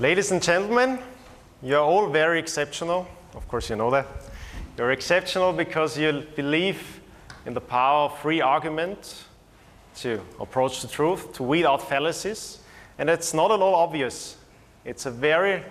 [0.00, 1.00] Ladies and gentlemen,
[1.60, 3.08] you're all very exceptional.
[3.34, 4.06] Of course, you know that.
[4.76, 7.00] You're exceptional because you believe
[7.46, 9.24] in the power of free argument
[9.96, 12.60] to approach the truth, to weed out fallacies.
[12.96, 14.36] And it's not at all obvious.
[14.84, 15.64] It's a very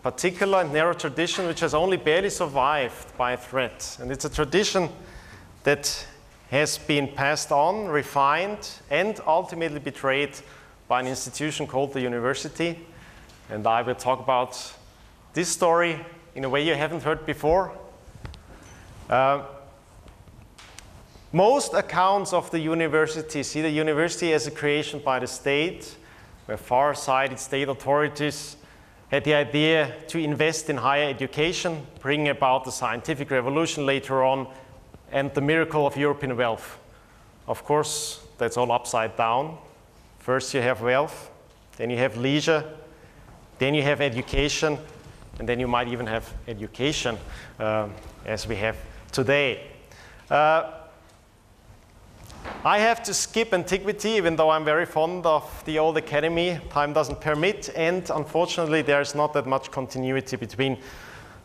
[0.00, 3.98] particular and narrow tradition which has only barely survived by a threat.
[4.00, 4.88] And it's a tradition
[5.64, 6.06] that
[6.52, 10.38] has been passed on, refined, and ultimately betrayed
[10.86, 12.86] by an institution called the university.
[13.48, 14.74] And I will talk about
[15.32, 17.72] this story in a way you haven't heard before.
[19.08, 19.44] Uh,
[21.32, 25.94] most accounts of the university see the university as a creation by the state,
[26.46, 28.56] where far-sighted state authorities
[29.10, 34.48] had the idea to invest in higher education, bring about the scientific revolution later on,
[35.12, 36.78] and the miracle of European wealth.
[37.46, 39.58] Of course, that's all upside down.
[40.18, 41.30] First you have wealth,
[41.76, 42.64] then you have leisure,
[43.58, 44.78] then you have education,
[45.38, 47.18] and then you might even have education
[47.58, 47.88] uh,
[48.24, 48.76] as we have
[49.12, 49.66] today.
[50.30, 50.72] Uh,
[52.64, 56.58] I have to skip antiquity, even though I'm very fond of the old academy.
[56.70, 60.78] Time doesn't permit, and unfortunately, there's not that much continuity between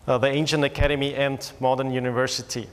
[0.07, 2.67] uh, the ancient academy and modern university.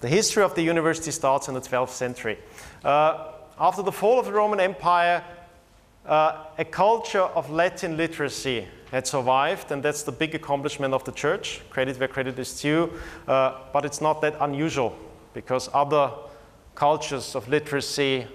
[0.00, 2.38] The history of the university starts in the 12th century.
[2.84, 5.24] Uh, after the fall of the Roman Empire,
[6.06, 11.12] uh, a culture of Latin literacy had survived, and that's the big accomplishment of the
[11.12, 11.62] church.
[11.70, 12.92] Credit where credit is due,
[13.26, 14.96] uh, but it's not that unusual
[15.32, 16.10] because other
[16.74, 18.26] cultures of literacy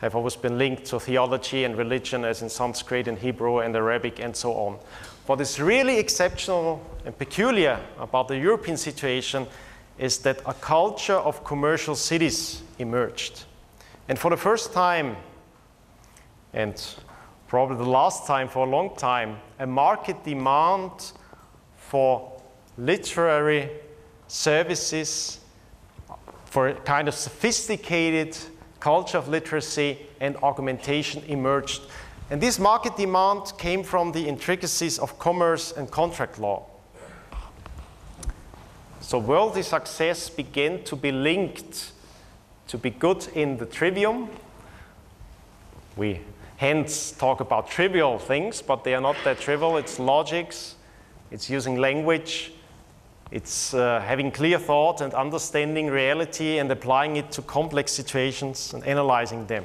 [0.00, 4.20] have always been linked to theology and religion, as in Sanskrit and Hebrew and Arabic
[4.20, 4.78] and so on.
[5.26, 9.46] What is really exceptional and peculiar about the European situation
[9.98, 13.44] is that a culture of commercial cities emerged.
[14.08, 15.16] And for the first time,
[16.52, 16.82] and
[17.46, 21.12] probably the last time for a long time, a market demand
[21.76, 22.40] for
[22.76, 23.70] literary
[24.26, 25.40] services,
[26.44, 28.36] for a kind of sophisticated
[28.80, 31.82] culture of literacy and augmentation emerged.
[32.30, 36.66] And this market demand came from the intricacies of commerce and contract law.
[39.00, 41.92] So worldly success began to be linked
[42.68, 44.28] to be good in the trivium.
[45.96, 46.20] We
[46.58, 49.76] hence talk about trivial things, but they are not that trivial.
[49.76, 50.74] It's logics,
[51.30, 52.52] it's using language,
[53.30, 58.84] it's uh, having clear thought and understanding reality and applying it to complex situations and
[58.84, 59.64] analyzing them.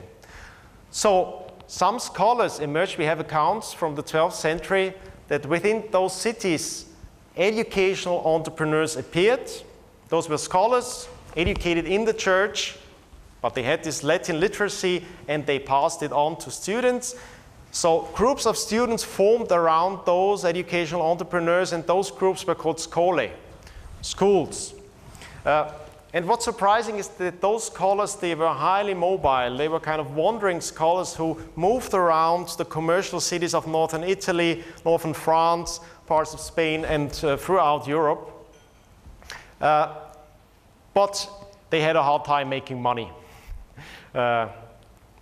[0.92, 4.94] So some scholars emerge, we have accounts from the 12th century
[5.30, 6.86] that within those cities,
[7.36, 9.50] educational entrepreneurs appeared.
[10.10, 12.78] Those were scholars educated in the church,
[13.44, 17.14] but they had this Latin literacy and they passed it on to students.
[17.72, 23.32] So groups of students formed around those educational entrepreneurs and those groups were called scholae,
[24.02, 24.74] schools.
[25.46, 25.74] Uh,
[26.14, 29.58] and what's surprising is that those scholars, they were highly mobile.
[29.58, 34.64] They were kind of wandering scholars who moved around the commercial cities of northern Italy,
[34.86, 38.30] northern France, parts of Spain, and uh, throughout Europe.
[39.60, 39.96] Uh,
[40.94, 41.28] but
[41.72, 43.12] they had a hard time making money.
[44.14, 44.48] Uh,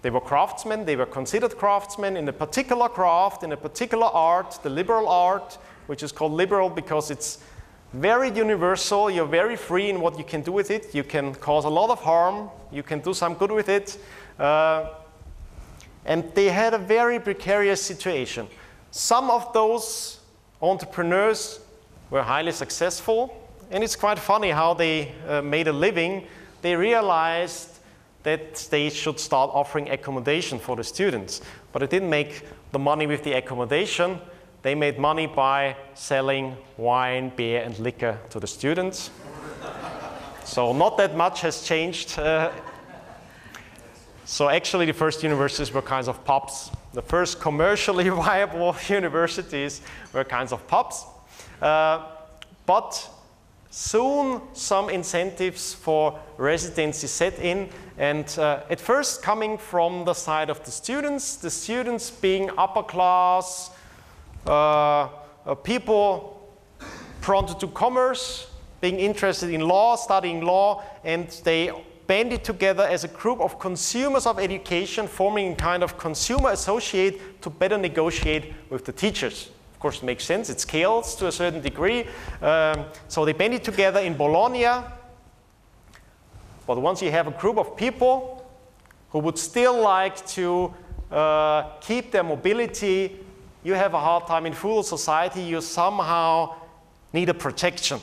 [0.02, 4.60] they were craftsmen, they were considered craftsmen in a particular craft, in a particular art,
[4.64, 5.58] the liberal art,
[5.88, 7.40] which is called liberal because it's
[7.94, 9.12] very universal.
[9.12, 10.96] You're very free in what you can do with it.
[10.96, 12.50] You can cause a lot of harm.
[12.72, 13.98] You can do some good with it.
[14.40, 14.90] Uh,
[16.06, 18.48] and they had a very precarious situation.
[18.92, 20.20] Some of those
[20.62, 21.60] entrepreneurs
[22.10, 23.38] were highly successful.
[23.70, 26.28] And it's quite funny how they uh, made a living.
[26.62, 27.80] They realized
[28.24, 31.42] that they should start offering accommodation for the students.
[31.72, 34.20] But they didn't make the money with the accommodation.
[34.62, 39.10] They made money by selling wine, beer, and liquor to the students.
[40.44, 42.20] so not that much has changed.
[42.20, 42.52] Uh,
[44.26, 46.72] so actually the first universities were kinds of pubs.
[46.94, 49.82] The first commercially viable universities
[50.14, 51.06] were kinds of pubs.
[51.62, 52.06] Uh,
[52.66, 53.10] but
[53.72, 60.50] soon some incentives for residency set in and uh, at first coming from the side
[60.50, 63.72] of the students, the students being upper class,
[64.48, 65.08] uh,
[65.46, 66.52] uh, people
[67.22, 68.48] prone to commerce,
[68.82, 71.72] being interested in law, studying law, and they
[72.08, 77.42] banded together as a group of consumers of education, forming a kind of consumer associate
[77.42, 79.50] to better negotiate with the teachers.
[79.82, 80.50] Course, it makes sense.
[80.50, 82.06] It scales to a certain degree.
[82.42, 84.68] Um, so they banded together in Bologna.
[86.68, 88.46] But once you have a group of people
[89.10, 90.74] who would still like to
[91.12, 93.20] uh, keep their mobility
[93.64, 96.56] you have a hard time in feudal society, you somehow
[97.14, 98.00] need a protection.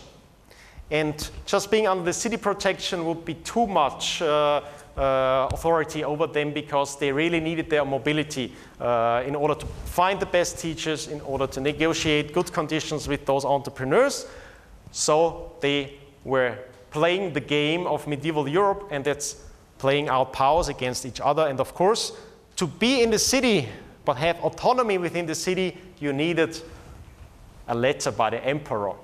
[0.91, 4.63] And just being under the city protection would be too much uh,
[4.99, 10.19] uh, authority over them because they really needed their mobility uh, in order to find
[10.19, 14.27] the best teachers, in order to negotiate good conditions with those entrepreneurs.
[14.91, 16.59] So they were
[16.91, 19.37] playing the game of medieval Europe, and that's
[19.79, 21.47] playing out powers against each other.
[21.47, 22.12] And of course,
[22.56, 23.69] to be in the city
[24.05, 26.59] but have autonomy within the city, you needed
[27.69, 28.95] a letter by the emperor.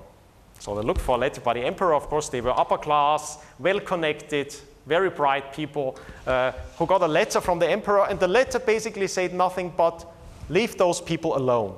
[0.57, 1.93] So they looked for a letter by the emperor.
[1.93, 5.97] Of course, they were upper class, well connected, very bright people
[6.27, 10.05] uh, who got a letter from the emperor, and the letter basically said nothing but
[10.49, 11.75] leave those people alone.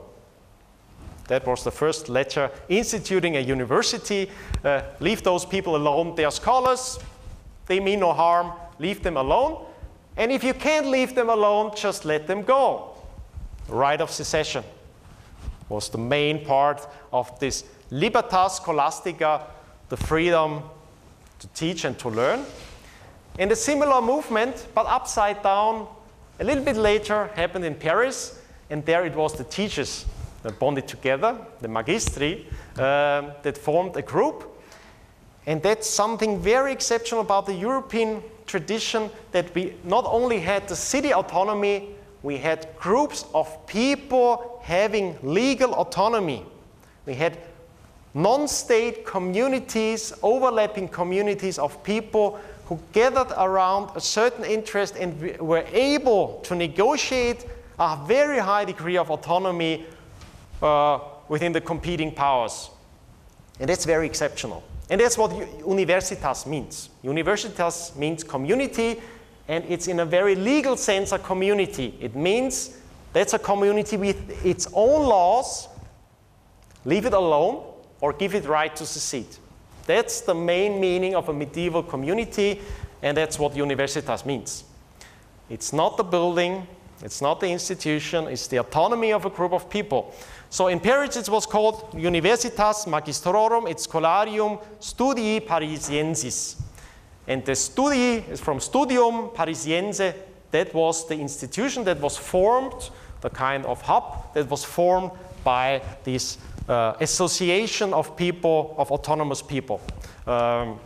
[1.27, 4.29] That was the first letter instituting a university.
[4.63, 6.15] Uh, leave those people alone.
[6.15, 6.99] They are scholars,
[7.65, 9.65] they mean no harm, leave them alone.
[10.15, 12.95] And if you can't leave them alone, just let them go.
[13.67, 14.63] Right of secession
[15.69, 19.45] was the main part of this libertas scholastica,
[19.89, 20.63] the freedom
[21.39, 22.45] to teach and to learn.
[23.37, 25.87] And a similar movement, but upside down,
[26.39, 30.05] a little bit later happened in Paris, and there it was the teachers
[30.41, 32.45] that bonded together, the magistri,
[32.77, 34.43] uh, that formed a group.
[35.45, 40.75] And that's something very exceptional about the European tradition that we not only had the
[40.75, 41.89] city autonomy,
[42.23, 46.43] we had groups of people having legal autonomy.
[47.05, 47.37] We had
[48.13, 55.65] non state communities, overlapping communities of people who gathered around a certain interest and were
[55.71, 57.45] able to negotiate
[57.79, 59.85] a very high degree of autonomy
[60.61, 60.99] uh,
[61.29, 62.69] within the competing powers.
[63.59, 64.63] And that's very exceptional.
[64.89, 66.89] And that's what universitas means.
[67.03, 69.01] Universitas means community,
[69.47, 71.97] and it's in a very legal sense a community.
[72.01, 72.77] It means
[73.13, 75.69] that's a community with its own laws,
[76.83, 77.63] leave it alone,
[78.01, 79.37] or give it right to secede.
[79.87, 82.61] That's the main meaning of a medieval community,
[83.01, 84.65] and that's what universitas means.
[85.49, 86.67] It's not the building,
[87.01, 90.13] it's not the institution, it's the autonomy of a group of people.
[90.49, 96.57] So in Paris it was called Universitas Magistrorum et Scholarium Studii Parisiensis.
[97.27, 100.13] And the studi is from Studium Parisiense.
[100.51, 102.89] That was the institution that was formed,
[103.21, 105.11] the kind of hub that was formed
[105.43, 106.37] by this
[106.67, 109.81] uh, association of people, of autonomous people.
[110.25, 110.79] Um,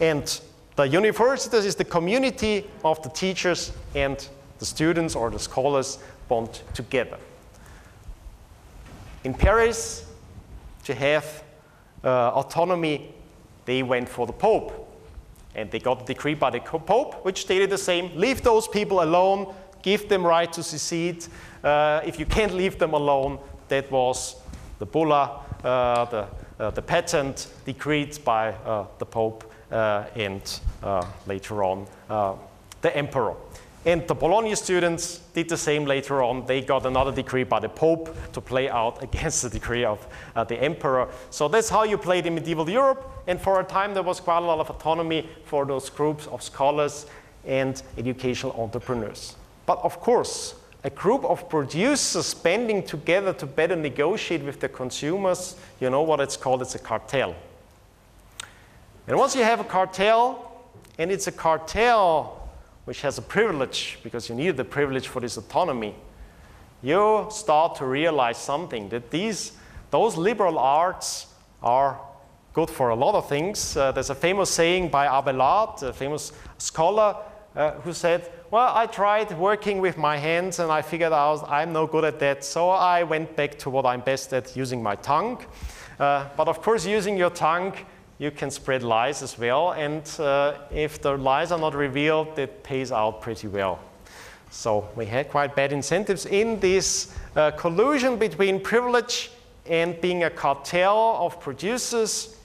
[0.00, 0.40] and
[0.76, 4.26] the universities is the community of the teachers and
[4.58, 7.18] the students or the scholars bond together.
[9.22, 10.06] In Paris,
[10.84, 11.44] to have
[12.02, 13.14] uh, autonomy,
[13.64, 14.80] they went for the Pope.
[15.54, 19.02] And they got a decree by the Pope, which stated the same leave those people
[19.02, 21.26] alone, give them right to secede.
[21.62, 23.38] Uh, if you can't leave them alone,
[23.68, 24.36] that was
[24.78, 26.28] the bulla, uh, the,
[26.58, 30.60] uh, the patent decreed by uh, the Pope and
[31.26, 31.86] later on
[32.80, 33.34] the Emperor.
[33.86, 36.46] And the Bologna students did the same later on.
[36.46, 40.44] They got another decree by the Pope to play out against the decree of uh,
[40.44, 41.08] the Emperor.
[41.30, 43.10] So that's how you played in medieval Europe.
[43.26, 46.42] And for a time, there was quite a lot of autonomy for those groups of
[46.42, 47.06] scholars
[47.44, 49.36] and educational entrepreneurs.
[49.66, 50.54] But of course,
[50.84, 56.20] a group of producers banding together to better negotiate with the consumers, you know what
[56.20, 56.60] it's called?
[56.60, 57.34] It's a cartel.
[59.08, 60.62] And once you have a cartel,
[60.98, 62.50] and it's a cartel
[62.84, 65.94] which has a privilege, because you need the privilege for this autonomy,
[66.82, 69.52] you start to realize something that these,
[69.90, 71.28] those liberal arts
[71.62, 71.98] are
[72.52, 73.74] good for a lot of things.
[73.74, 77.16] Uh, there's a famous saying by Abelard, a famous scholar,
[77.56, 81.72] uh, who said, Well, I tried working with my hands and I figured out I'm
[81.72, 84.94] no good at that, so I went back to what I'm best at using my
[84.94, 85.44] tongue.
[85.98, 87.72] Uh, but of course, using your tongue,
[88.18, 92.62] you can spread lies as well, and uh, if the lies are not revealed, it
[92.62, 93.80] pays out pretty well.
[94.52, 99.32] So we had quite bad incentives in this uh, collusion between privilege
[99.66, 102.36] and being a cartel of producers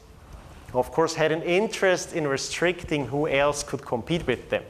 [0.73, 4.63] of course, had an interest in restricting who else could compete with them.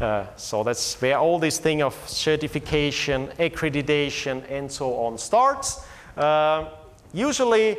[0.00, 5.86] Uh, so that's where all this thing of certification, accreditation, and so on starts.
[6.16, 6.66] Uh,
[7.14, 7.78] usually,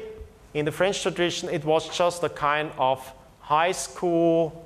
[0.53, 4.65] in the French tradition, it was just a kind of high school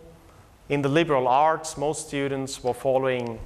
[0.70, 1.77] in the liberal arts.
[1.77, 3.38] Most students were following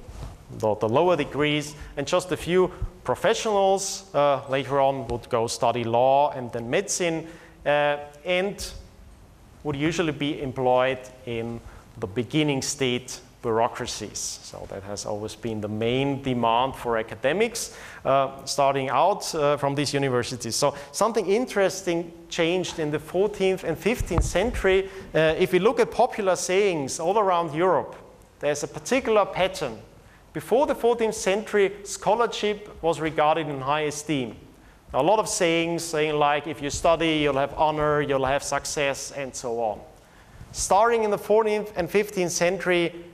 [0.58, 2.70] the, the lower degrees, and just a few
[3.02, 7.26] professionals uh, later on would go study law and then medicine.
[7.64, 8.70] Uh, and
[9.64, 11.60] would usually be employed in
[11.98, 14.40] the beginning state bureaucracies.
[14.42, 19.76] So that has always been the main demand for academics uh, starting out uh, from
[19.76, 20.56] these universities.
[20.56, 24.90] So something interesting changed in the 14th and 15th century.
[25.14, 27.94] Uh, if we look at popular sayings all around Europe,
[28.40, 29.78] there's a particular pattern.
[30.32, 34.34] Before the 14th century, scholarship was regarded in high esteem.
[34.92, 39.12] A lot of sayings saying like, if you study, you'll have honor, you'll have success,
[39.12, 39.80] and so on.
[40.50, 43.05] Starting in the 14th and 15th century,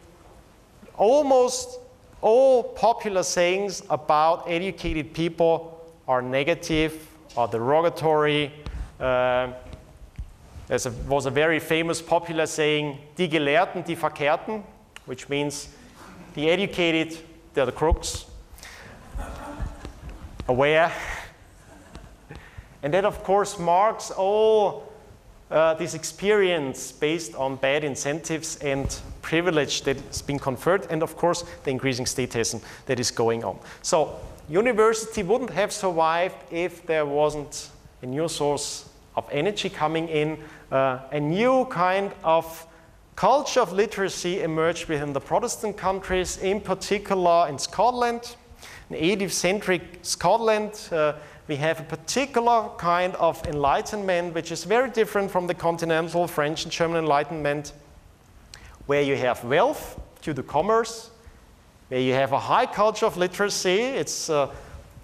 [0.96, 1.78] almost
[2.20, 8.52] all popular sayings about educated people are negative, or derogatory.
[9.00, 9.52] Uh,
[10.68, 14.62] there was a very famous popular saying, die Gelehrten, die Verkehrten,
[15.06, 15.68] which means
[16.34, 17.18] the educated,
[17.54, 18.26] they're the crooks.
[20.48, 20.92] Aware.
[22.82, 24.91] And that, of course, marks all
[25.52, 31.16] uh, this experience based on bad incentives and privilege that has been conferred, and of
[31.16, 33.58] course, the increasing statism that is going on.
[33.82, 34.18] So,
[34.48, 40.38] university wouldn't have survived if there wasn't a new source of energy coming in,
[40.70, 42.66] uh, a new kind of
[43.14, 48.36] culture of literacy emerged within the Protestant countries, in particular in Scotland.
[48.90, 51.12] In 18th century Scotland, uh,
[51.48, 56.64] we have a particular kind of enlightenment which is very different from the continental French
[56.64, 57.72] and German enlightenment,
[58.86, 61.10] where you have wealth due to commerce,
[61.88, 63.80] where you have a high culture of literacy.
[63.80, 64.50] It's, uh,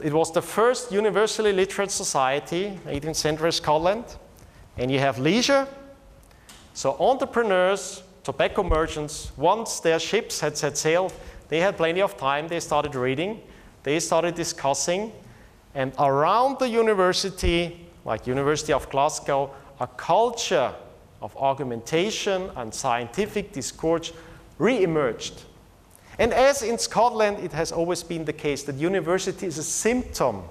[0.02, 4.04] it was the first universally literate society, 18th century Scotland,
[4.76, 5.66] and you have leisure.
[6.74, 11.10] So entrepreneurs, tobacco merchants, once their ships had set sail,
[11.48, 12.46] they had plenty of time.
[12.46, 13.40] They started reading,
[13.82, 15.12] they started discussing,
[15.78, 20.74] and around the university, like University of Glasgow, a culture
[21.22, 24.12] of argumentation and scientific discourse
[24.58, 25.40] re-emerged.
[26.18, 30.42] And as in Scotland, it has always been the case that university is a symptom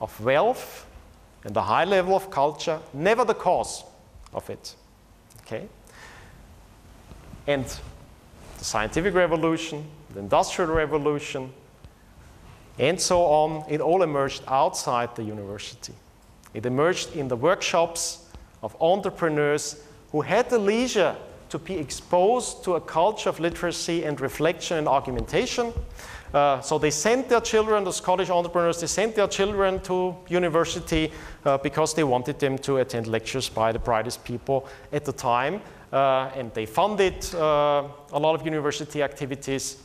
[0.00, 0.86] of wealth
[1.44, 3.84] and a high level of culture, never the cause
[4.32, 4.74] of it.
[5.42, 5.68] Okay?
[7.46, 7.66] And
[8.56, 11.52] the scientific revolution, the industrial revolution,
[12.78, 15.94] and so on, it all emerged outside the university.
[16.54, 18.26] It emerged in the workshops
[18.62, 19.82] of entrepreneurs
[20.12, 21.16] who had the leisure
[21.50, 25.72] to be exposed to a culture of literacy and reflection and argumentation.
[26.32, 31.10] Uh, so they sent their children, the Scottish entrepreneurs, they sent their children to university
[31.44, 35.62] uh, because they wanted them to attend lectures by the brightest people at the time.
[35.90, 39.78] Uh, and they funded uh, a lot of university activities.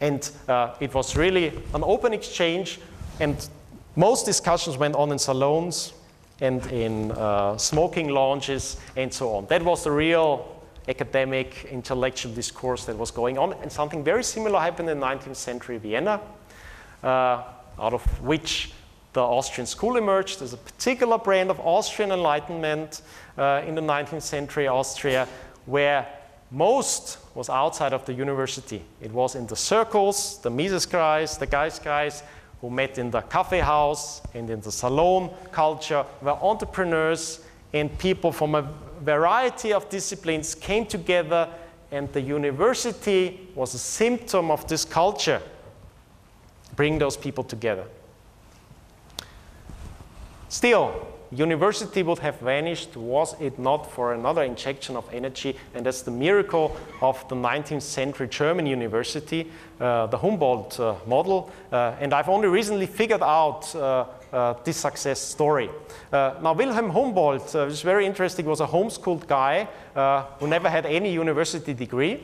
[0.00, 2.80] And uh, it was really an open exchange,
[3.20, 3.48] and
[3.96, 5.92] most discussions went on in salons
[6.40, 9.46] and in uh, smoking lounges and so on.
[9.46, 14.58] That was the real academic intellectual discourse that was going on, and something very similar
[14.58, 16.20] happened in 19th century Vienna,
[17.02, 17.42] uh,
[17.78, 18.72] out of which
[19.12, 20.40] the Austrian school emerged.
[20.40, 23.02] There's a particular brand of Austrian enlightenment
[23.36, 25.26] uh, in the 19th century Austria
[25.66, 26.06] where
[26.50, 28.82] most was outside of the university.
[29.00, 32.22] It was in the circles, the Mises guys, the guys
[32.60, 37.40] who met in the cafe house and in the salon culture, where entrepreneurs
[37.72, 38.68] and people from a
[39.02, 41.48] variety of disciplines came together,
[41.92, 45.40] and the university was a symptom of this culture.
[46.76, 47.84] Bring those people together.
[50.48, 56.02] Still, university would have vanished was it not for another injection of energy, and that's
[56.02, 61.50] the miracle of the 19th century German university, uh, the Humboldt uh, model.
[61.70, 65.70] Uh, and I've only recently figured out uh, uh, this success story.
[66.12, 69.68] Uh, now, Wilhelm Humboldt, uh, which is very interesting, was a homeschooled guy
[70.38, 72.20] who never had any university degree.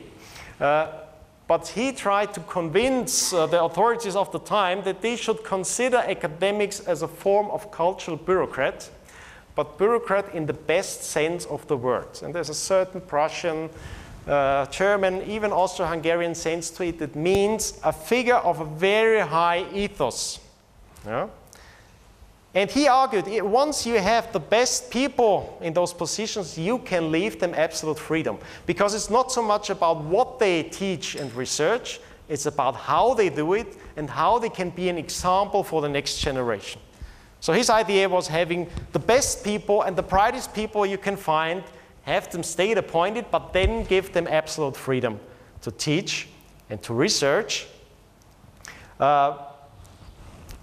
[1.47, 5.97] But he tried to convince uh, the authorities of the time that they should consider
[5.97, 8.89] academics as a form of cultural bureaucrat
[9.57, 12.07] but bureaucrat in the best sense of the word.
[12.21, 13.71] And there's a certain Prussian,
[14.27, 19.65] uh, German, even Austro-Hungarian sense to it that means a figure of a very high
[19.73, 20.39] ethos.
[21.03, 21.27] Yeah?
[22.53, 27.39] And he argued, once you have the best people in those positions, you can leave
[27.39, 28.37] them absolute freedom.
[28.67, 31.99] Because it's not so much about what they teach and research,
[32.29, 35.89] it's about how they do it and how they can be an example for the
[35.89, 36.79] next generation.
[37.39, 41.63] So his idea was having the best people and the brightest people you can find,
[42.03, 45.19] have them state appointed, but then give them absolute freedom
[45.61, 46.27] to teach
[46.69, 47.67] and to research.
[48.99, 49.37] Uh,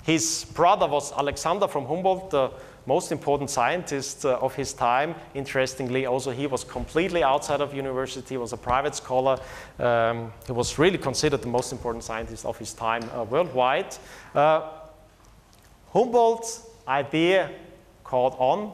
[0.02, 2.50] his brother was Alexander von Humboldt, the
[2.86, 5.14] most important scientist uh, of his time.
[5.34, 9.38] Interestingly, also he was completely outside of university, was a private scholar.
[9.78, 13.96] Um, he was really considered the most important scientist of his time uh, worldwide.
[15.94, 17.50] Humboldt's idea
[18.02, 18.72] caught on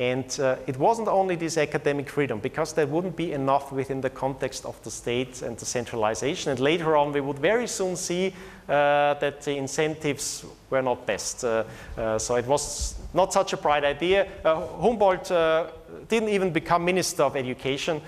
[0.00, 4.08] and uh, it wasn't only this academic freedom, because there wouldn't be enough within the
[4.08, 6.50] context of the state and the centralization.
[6.50, 8.28] And later on, we would very soon see
[8.66, 11.44] uh, that the incentives were not best.
[11.44, 11.64] Uh,
[11.98, 14.26] uh so it was not such a bright idea.
[14.42, 15.66] Uh, Humboldt uh,
[16.08, 18.00] didn't even become Minister of Education.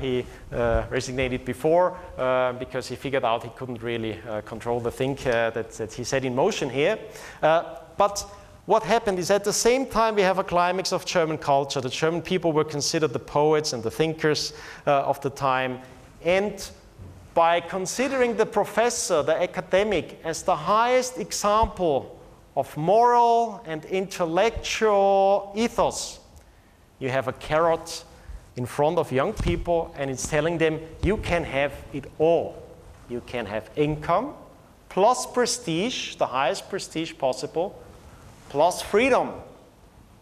[0.00, 0.24] he
[0.90, 1.98] resignated before
[2.58, 6.34] because he figured out he couldn't really control the thing that, that, he set in
[6.34, 6.98] motion here.
[7.96, 8.24] But
[8.66, 11.80] what happened is at the same time we have a climax of German culture.
[11.80, 14.52] The German people were considered the poets and the thinkers
[14.86, 15.78] uh, of the time.
[16.24, 16.68] And
[17.32, 22.20] by considering the professor, the academic, as the highest example
[22.56, 26.18] of moral and intellectual ethos,
[26.98, 28.04] you have a carrot
[28.56, 32.60] in front of young people and it's telling them you can have it all.
[33.08, 34.34] You can have income
[34.88, 37.80] plus prestige, the highest prestige possible
[38.48, 39.32] plus freedom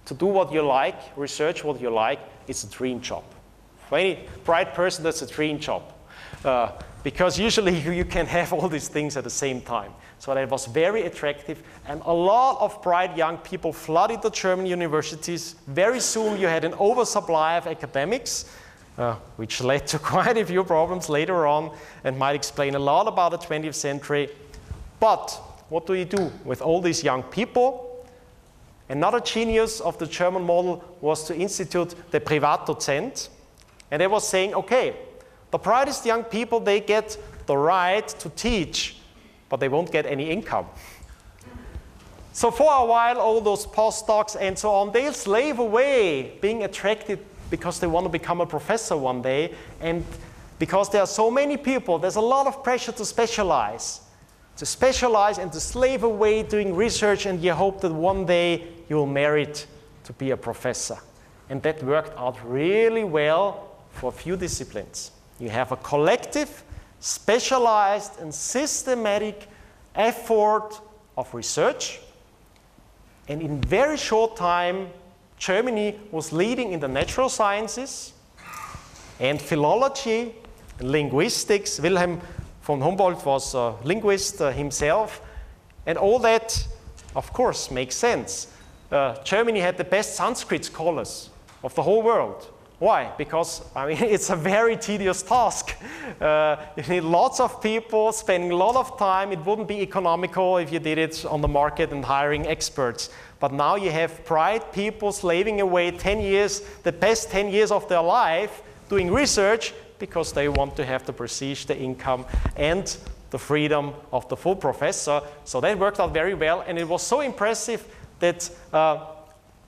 [0.06, 3.24] to do what you like, research what you like, it's a dream job.
[3.88, 5.82] For any bright person, that's a dream job.
[6.44, 9.92] Uh, because usually you can have all these things at the same time.
[10.18, 14.64] So that was very attractive, and a lot of bright young people flooded the German
[14.64, 15.56] universities.
[15.66, 18.46] Very soon you had an oversupply of academics,
[18.96, 23.06] uh, which led to quite a few problems later on and might explain a lot
[23.06, 24.30] about the 20th century.
[24.98, 25.28] But
[25.68, 27.93] what do you do with all these young people?
[28.88, 33.28] Another genius of the German model was to institute the Privatdozent.
[33.90, 34.96] And they were saying, okay,
[35.50, 38.96] the brightest young people, they get the right to teach,
[39.48, 40.66] but they won't get any income.
[42.32, 47.20] So for a while, all those postdocs and so on, they'll slave away, being attracted
[47.50, 49.54] because they want to become a professor one day.
[49.80, 50.04] And
[50.58, 54.00] because there are so many people, there's a lot of pressure to specialize
[54.56, 58.96] to specialize and to slave away doing research, and you hope that one day you
[58.96, 59.66] will merit
[60.04, 60.98] to be a professor.
[61.50, 65.10] And that worked out really well for a few disciplines.
[65.38, 66.62] You have a collective,
[67.00, 69.48] specialized, and systematic
[69.94, 70.80] effort
[71.16, 72.00] of research.
[73.28, 74.88] And in very short time,
[75.38, 78.12] Germany was leading in the natural sciences
[79.20, 80.34] and philology,
[80.78, 81.80] and linguistics.
[81.80, 82.20] Wilhelm
[82.62, 85.20] von Humboldt was a linguist uh, himself.
[85.86, 86.66] And all that,
[87.14, 88.48] of course, makes sense.
[88.94, 91.28] Uh, Germany had the best Sanskrit scholars
[91.64, 92.48] of the whole world.
[92.78, 93.10] Why?
[93.18, 95.74] Because I mean, it's a very tedious task.
[96.20, 99.32] Uh, you need lots of people spending a lot of time.
[99.32, 103.10] It wouldn't be economical if you did it on the market and hiring experts.
[103.40, 107.88] But now you have bright people slaving away 10 years, the best 10 years of
[107.88, 112.96] their life, doing research because they want to have the prestige, the income, and
[113.30, 115.20] the freedom of the full professor.
[115.44, 117.84] So that worked out very well, and it was so impressive
[118.20, 119.06] that uh,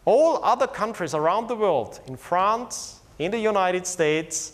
[0.05, 4.53] all other countries around the world, in France, in the United States,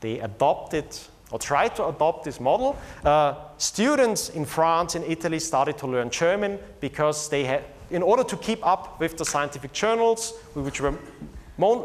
[0.00, 0.86] they adopted
[1.30, 2.76] or tried to adopt this model.
[3.04, 8.22] Uh, students in France and Italy started to learn German because they had, in order
[8.22, 10.94] to keep up with the scientific journals, which were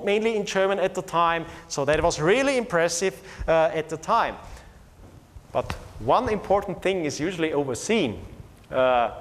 [0.03, 4.35] mainly in German at the time, so that was really impressive uh, at the time.
[5.51, 8.25] But one important thing is usually overseen.
[8.69, 9.11] Uh,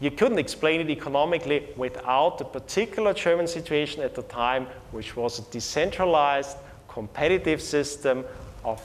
[0.00, 5.38] you couldn't explain it economically without the particular German situation at the time, which was
[5.38, 6.56] a decentralized,
[6.88, 8.24] competitive system
[8.64, 8.82] of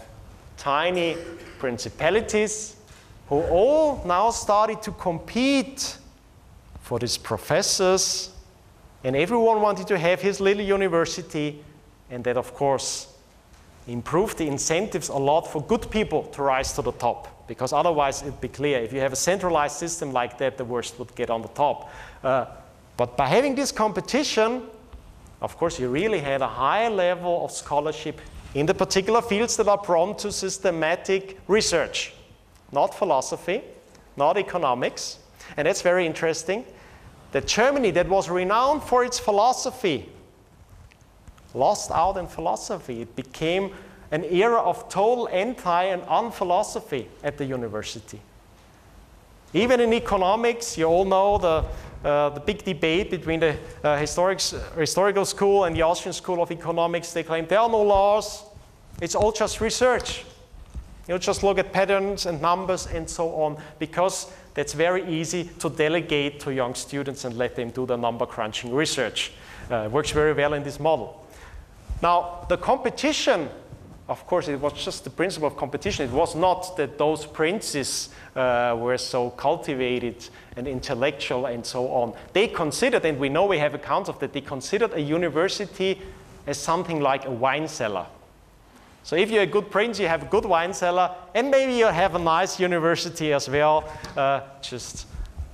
[0.57, 1.17] tiny
[1.57, 2.75] principalities
[3.27, 5.97] who all now started to compete
[6.81, 8.31] for these professors.
[9.03, 11.63] And everyone wanted to have his little university,
[12.09, 13.14] and that, of course,
[13.87, 17.47] improved the incentives a lot for good people to rise to the top.
[17.47, 20.97] Because otherwise, it'd be clear if you have a centralized system like that, the worst
[20.97, 21.91] would get on the top.
[22.23, 22.45] Uh,
[22.97, 24.63] but by having this competition,
[25.41, 28.19] of course, you really had a high level of scholarship
[28.55, 32.13] in the particular fields that are prone to systematic research,
[32.71, 33.61] not philosophy,
[34.17, 35.19] not economics.
[35.57, 36.65] And that's very interesting
[37.31, 40.09] that Germany, that was renowned for its philosophy,
[41.55, 43.01] lost out in philosophy.
[43.01, 43.71] It became
[44.11, 48.19] an era of total anti and unphilosophy at the university.
[49.53, 51.65] Even in economics, you all know the,
[52.07, 54.41] uh, the big debate between the uh, historic,
[54.77, 57.13] historical school and the Austrian school of economics.
[57.13, 58.43] They claim there are no laws,
[59.01, 60.25] it's all just research.
[61.07, 65.69] You just look at patterns and numbers and so on, because that's very easy to
[65.69, 69.31] delegate to young students and let them do the number crunching research.
[69.69, 71.24] Uh, works very well in this model.
[72.01, 73.49] Now, the competition,
[74.07, 76.07] of course, it was just the principle of competition.
[76.07, 82.13] It was not that those princes uh, were so cultivated and intellectual and so on.
[82.33, 86.01] They considered, and we know we have accounts of that, they considered a university
[86.45, 88.05] as something like a wine cellar.
[89.03, 91.85] So if you're a good prince, you have a good wine cellar, and maybe you
[91.85, 95.07] have a nice university as well, uh, just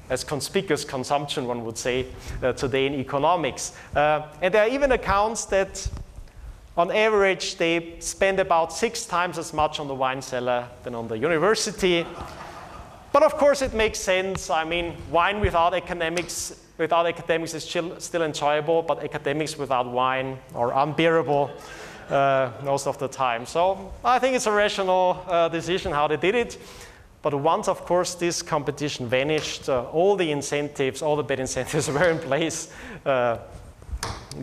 [0.09, 2.05] as conspicuous consumption, one would say,
[2.43, 3.73] uh, today in economics.
[3.95, 5.87] Uh, and there are even accounts that
[6.77, 11.07] on average, they spend about six times as much on the wine cellar than on
[11.07, 12.05] the university.
[13.11, 14.49] But of course, it makes sense.
[14.49, 20.39] I mean, wine without academics, without academics is still, still enjoyable, but academics without wine
[20.55, 21.51] are unbearable
[22.09, 23.45] uh, most of the time.
[23.45, 26.57] So I think it's a rational uh, decision how they did it.
[27.21, 31.89] But once, of course, this competition vanished, uh, all the incentives, all the bad incentives
[31.89, 32.73] were in place,
[33.05, 33.39] uh,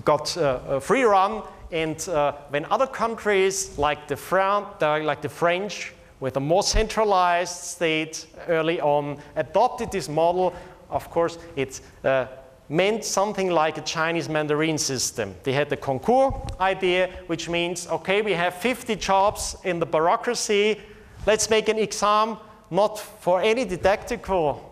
[0.05, 1.43] got uh, a free run.
[1.71, 7.55] And uh, when other countries like the, Fran like the French, with a more centralized
[7.55, 10.55] state early on, adopted this model,
[10.91, 12.27] of course, it uh,
[12.69, 15.35] meant something like a Chinese Mandarin system.
[15.43, 20.81] They had the concours idea, which means, okay, we have 50 jobs in the bureaucracy.
[21.27, 22.39] Let's make an exam,
[22.71, 24.65] not for any didactical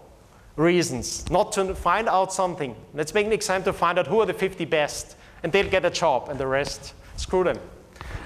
[0.56, 2.74] reasons, not to find out something.
[2.94, 5.84] Let's make an exam to find out who are the 50 best, and they'll get
[5.84, 7.60] a job, and the rest, screw them.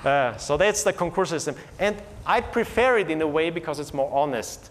[0.03, 1.55] Uh, so that's the concours system.
[1.79, 4.71] And I prefer it in a way because it's more honest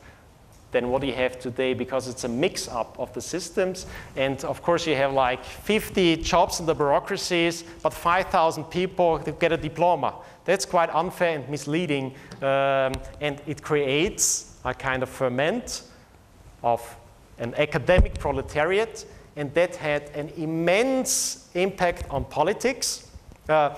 [0.72, 3.86] than what you have today because it's a mix up of the systems.
[4.16, 9.52] And of course, you have like 50 jobs in the bureaucracies, but 5,000 people get
[9.52, 10.16] a diploma.
[10.46, 12.16] That's quite unfair and misleading.
[12.42, 15.84] Um, and it creates a kind of ferment
[16.64, 16.82] of
[17.38, 19.06] an academic proletariat.
[19.36, 23.08] And that had an immense impact on politics.
[23.48, 23.76] Uh,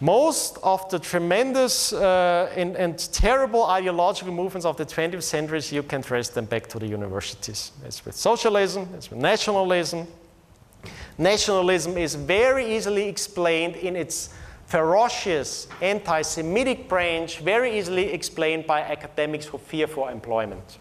[0.00, 5.82] most of the tremendous uh, and, and, terrible ideological movements of the 20th centuries, you
[5.82, 7.72] can trace them back to the universities.
[7.86, 10.06] It's with socialism, it's with nationalism.
[11.16, 14.30] Nationalism is very easily explained in its
[14.66, 20.78] ferocious anti-Semitic branch, very easily explained by academics who fear for employment.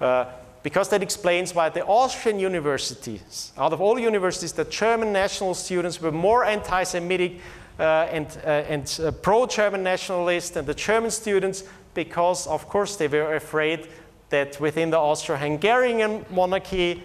[0.00, 0.26] Uh,
[0.64, 6.00] because that explains why the Austrian universities, out of all universities, the German national students
[6.00, 7.38] were more anti-Semitic
[7.78, 13.08] uh, and, uh, and uh, pro-German nationalists and the German students because, of course, they
[13.08, 13.88] were afraid
[14.30, 17.02] that within the Austro-Hungarian monarchy,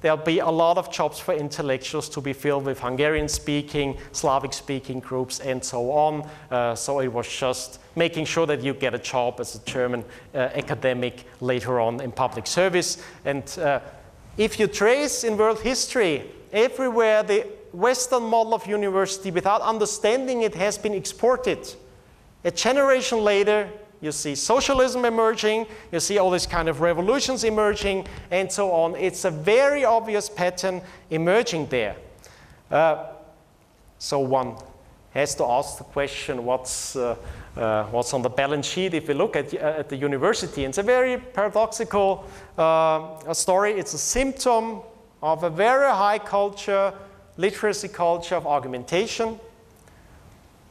[0.00, 5.40] there'll be a lot of jobs for intellectuals to be filled with Hungarian-speaking, Slavic-speaking groups,
[5.40, 6.28] and so on.
[6.50, 10.04] Uh, so it was just making sure that you get a job as a German
[10.34, 13.02] uh, academic later on in public service.
[13.24, 13.80] And uh,
[14.36, 20.54] if you trace in world history, everywhere the Western model of university, without understanding it,
[20.54, 21.74] has been exported.
[22.44, 23.68] A generation later,
[24.00, 28.94] you see socialism emerging, you see all these kind of revolutions emerging, and so on.
[28.96, 31.96] It's a very obvious pattern emerging there.
[32.70, 33.06] Uh,
[33.98, 34.56] so one
[35.14, 37.16] has to ask the question, what's, uh,
[37.56, 40.64] uh, what's on the balance sheet if we look at, uh, at the university?
[40.64, 42.26] And it's a very paradoxical
[42.58, 43.72] uh, story.
[43.72, 44.80] It's a symptom
[45.22, 46.92] of a very high culture
[47.36, 49.38] literacy culture of argumentation,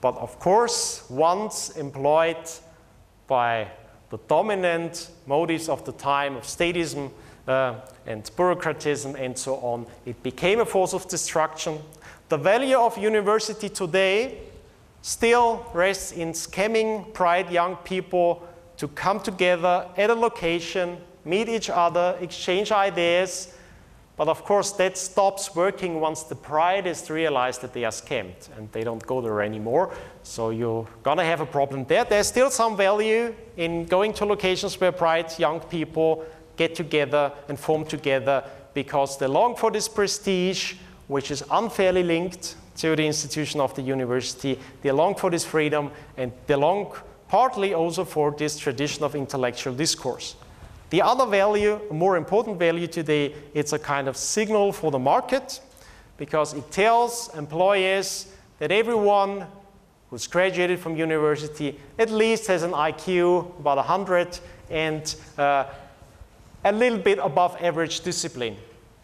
[0.01, 2.37] but of course, once employed
[3.27, 3.67] by
[4.09, 7.11] the dominant motives of the time of statism
[7.47, 11.79] uh, and bureaucratism and so on, it became a force of destruction.
[12.29, 14.39] The value of university today
[15.01, 21.69] still rests in scamming bright young people to come together at a location, meet each
[21.69, 23.54] other, exchange ideas,
[24.17, 28.49] but of course, that stops working once the pride is realized that they are scammed
[28.57, 29.93] and they don't go there anymore.
[30.23, 32.05] So you're going to have a problem there.
[32.05, 36.25] There's still some value in going to locations where bright young people
[36.55, 40.75] get together and form together because they long for this prestige,
[41.07, 44.57] which is unfairly linked to the institution of the university.
[44.81, 46.93] They long for this freedom and they long
[47.27, 50.35] partly also for this tradition of intellectual discourse.
[50.89, 54.99] The other value, a more important value today, it's a kind of signal for the
[54.99, 55.59] market
[56.17, 59.47] because it tells employers that everyone
[60.09, 65.65] who's graduated from university at least has an IQ about 100 and uh,
[66.63, 68.55] a little bit above average discipline.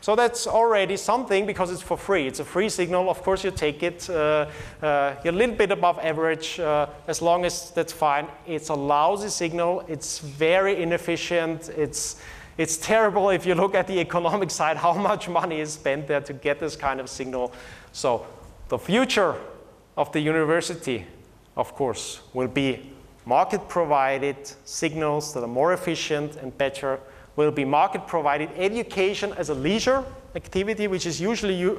[0.02, 2.26] So that's already something because it's for free.
[2.26, 3.08] It's a free signal.
[3.08, 4.10] Of course, you take it.
[4.10, 4.48] Uh,
[4.82, 6.60] uh, you're a little bit above average.
[6.60, 8.28] Uh, as long as that's fine.
[8.48, 9.86] It's a lousy signal.
[9.88, 11.70] It's very inefficient.
[11.70, 12.20] It's,
[12.58, 16.22] it's terrible if you look at the economic side, how much money is spent there
[16.22, 17.54] to get this kind of signal.
[17.92, 18.26] So
[18.70, 19.36] the future
[19.98, 21.06] of the university,
[21.56, 22.92] of course, will be
[23.26, 24.36] market provided
[24.66, 27.00] signals that are more efficient and better
[27.42, 30.04] will be market provided education as a leisure
[30.36, 31.78] activity, which is usually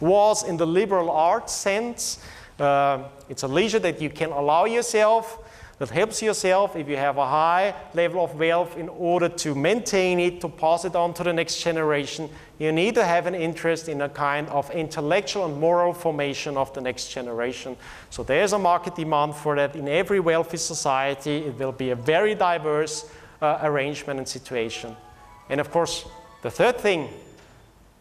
[0.00, 2.18] was in the liberal arts sense.
[2.58, 5.38] Uh, it's a leisure that you can allow yourself,
[5.78, 10.18] that helps yourself if you have a high level of wealth in order to maintain
[10.18, 12.28] it, to pass it on to the next generation.
[12.58, 16.72] You need to have an interest in a kind of intellectual and moral formation of
[16.74, 17.76] the next generation.
[18.10, 21.36] So there's a market demand for that in every wealthy society.
[21.46, 23.08] It will be a very diverse
[23.40, 24.96] uh, arrangement and situation.
[25.48, 26.04] And of course,
[26.42, 27.08] the third thing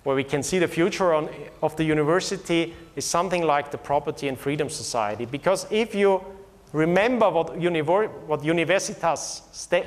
[0.03, 1.29] where we can see the future on,
[1.61, 5.25] of the university is something like the Property and Freedom Society.
[5.25, 6.23] Because if you
[6.71, 9.41] remember what, univer what Universitas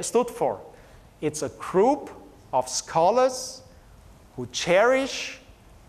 [0.05, 0.61] stood for,
[1.21, 2.11] it's a group
[2.53, 3.63] of scholars
[4.37, 5.39] who cherish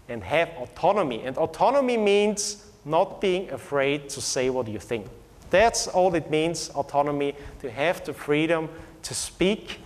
[0.08, 1.24] and have autonomy.
[1.24, 5.08] And autonomy means not being afraid to say what you think.
[5.50, 8.70] That's all it means, autonomy, to have the freedom
[9.04, 9.80] to speak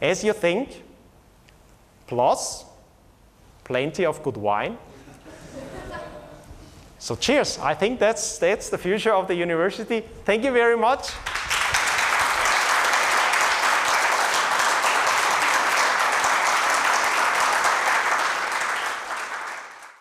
[0.00, 0.82] as you think,
[2.06, 2.64] plus
[3.64, 4.76] plenty of good wine.
[6.98, 7.58] so cheers.
[7.58, 10.02] I think that's, that's the future of the university.
[10.24, 11.12] Thank you very much.